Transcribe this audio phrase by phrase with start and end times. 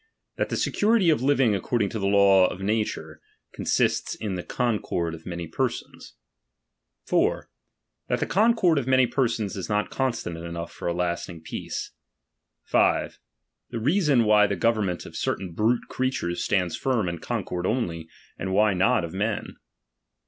[0.37, 3.21] That the eecurity of living according to the laws of nature,
[3.55, 6.15] ooasista in the concord of many persons.
[7.05, 7.51] 4.
[8.07, 11.91] That the concord of many persons is not constant enough for a lasting peace.
[12.73, 13.19] S.
[13.69, 18.07] The reason why t!ie government of certain brute creatureu Blands firm in concord only,
[18.39, 19.55] and why not of men.